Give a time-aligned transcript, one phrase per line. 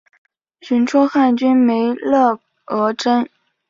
[0.61, 3.29] 寻擢汉军梅勒额真。